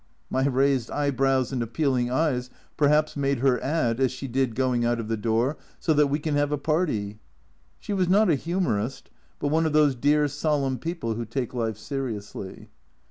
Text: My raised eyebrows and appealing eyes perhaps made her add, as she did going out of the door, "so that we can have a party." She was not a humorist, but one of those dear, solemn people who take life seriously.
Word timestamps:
My 0.31 0.47
raised 0.47 0.89
eyebrows 0.89 1.51
and 1.53 1.61
appealing 1.61 2.09
eyes 2.09 2.49
perhaps 2.75 3.15
made 3.15 3.37
her 3.37 3.61
add, 3.63 3.99
as 3.99 4.11
she 4.11 4.27
did 4.27 4.55
going 4.55 4.83
out 4.83 4.99
of 4.99 5.09
the 5.09 5.15
door, 5.15 5.57
"so 5.79 5.93
that 5.93 6.07
we 6.07 6.17
can 6.17 6.33
have 6.33 6.51
a 6.51 6.57
party." 6.57 7.19
She 7.79 7.93
was 7.93 8.09
not 8.09 8.27
a 8.27 8.33
humorist, 8.33 9.11
but 9.37 9.49
one 9.49 9.67
of 9.67 9.73
those 9.73 9.93
dear, 9.93 10.27
solemn 10.27 10.79
people 10.79 11.13
who 11.13 11.25
take 11.25 11.53
life 11.53 11.77
seriously. 11.77 12.69